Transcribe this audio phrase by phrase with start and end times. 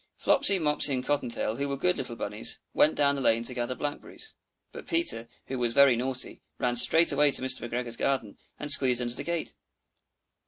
[0.17, 3.53] Flopsy, Mopsy, and Cotton tail, who were good little bunnies, went down the lane to
[3.53, 4.33] gather blackberries;
[4.71, 7.61] but Peter, who was very naughty, ran straight away to Mr.
[7.69, 9.53] McGregor's garden, and squeezed under the gate.